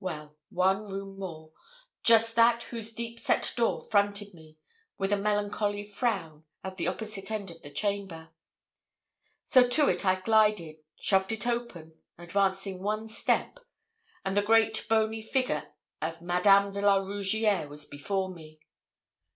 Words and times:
Well, 0.00 0.38
one 0.48 0.88
room 0.88 1.18
more 1.18 1.52
just 2.02 2.34
that 2.34 2.62
whose 2.62 2.94
deep 2.94 3.18
set 3.20 3.52
door 3.58 3.82
fronted 3.82 4.32
me, 4.32 4.56
with 4.96 5.12
a 5.12 5.18
melancholy 5.18 5.84
frown, 5.84 6.46
at 6.64 6.78
the 6.78 6.86
opposite 6.86 7.30
end 7.30 7.50
of 7.50 7.60
the 7.60 7.68
chamber. 7.70 8.30
So 9.44 9.68
to 9.68 9.88
it 9.90 10.06
I 10.06 10.18
glided, 10.22 10.76
shoved 10.98 11.30
it 11.32 11.46
open, 11.46 11.98
advancing 12.16 12.82
one 12.82 13.06
step, 13.08 13.58
and 14.24 14.34
the 14.34 14.40
great 14.40 14.86
bony 14.88 15.20
figure 15.20 15.74
of 16.00 16.22
Madame 16.22 16.72
de 16.72 16.80
la 16.80 16.96
Rougierre 16.96 17.68
was 17.68 17.84
before 17.84 18.30
me. 18.32 18.58